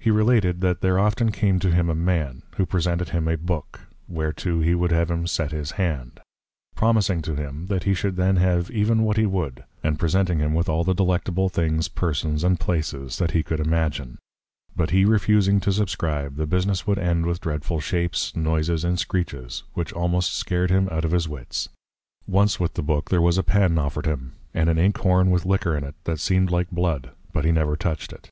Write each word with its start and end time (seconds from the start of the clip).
He 0.00 0.10
related, 0.10 0.62
that 0.62 0.80
there 0.80 0.98
often 0.98 1.30
came 1.30 1.60
to 1.60 1.70
him 1.70 1.88
a 1.88 1.94
Man, 1.94 2.42
who 2.56 2.66
presented 2.66 3.10
him 3.10 3.28
a 3.28 3.36
Book, 3.36 3.82
whereto 4.08 4.58
he 4.58 4.74
would 4.74 4.90
have 4.90 5.12
him 5.12 5.28
set 5.28 5.52
his 5.52 5.70
Hand; 5.78 6.18
promising 6.74 7.22
to 7.22 7.36
him, 7.36 7.68
that 7.68 7.84
he 7.84 7.94
should 7.94 8.16
then 8.16 8.34
have 8.34 8.68
even 8.72 9.04
what 9.04 9.16
he 9.16 9.26
would; 9.26 9.62
and 9.84 9.96
presenting 9.96 10.40
him 10.40 10.54
with 10.54 10.68
all 10.68 10.82
the 10.82 10.92
delectable 10.92 11.48
Things, 11.48 11.86
Persons, 11.86 12.42
and 12.42 12.58
Places, 12.58 13.18
that 13.18 13.30
he 13.30 13.44
could 13.44 13.60
imagin. 13.60 14.18
But 14.74 14.90
he 14.90 15.04
refusing 15.04 15.60
to 15.60 15.72
subscribe, 15.72 16.34
the 16.34 16.48
business 16.48 16.84
would 16.88 16.98
end 16.98 17.24
with 17.24 17.40
dreadful 17.40 17.78
Shapes, 17.78 18.34
Noises 18.34 18.82
and 18.82 18.98
Screeches, 18.98 19.62
which 19.74 19.92
almost 19.92 20.34
scared 20.34 20.70
him 20.72 20.88
out 20.90 21.04
of 21.04 21.12
his 21.12 21.28
Wits. 21.28 21.68
Once 22.26 22.58
with 22.58 22.74
the 22.74 22.82
Book, 22.82 23.08
there 23.10 23.22
was 23.22 23.38
a 23.38 23.44
Pen 23.44 23.78
offered 23.78 24.06
him, 24.06 24.32
and 24.52 24.68
an 24.68 24.78
Ink 24.78 24.98
horn 24.98 25.30
with 25.30 25.46
Liquor 25.46 25.76
in 25.76 25.84
it, 25.84 25.94
that 26.06 26.18
seemed 26.18 26.50
like 26.50 26.72
Blood: 26.72 27.10
But 27.32 27.44
he 27.44 27.52
never 27.52 27.76
toucht 27.76 28.12
it. 28.12 28.30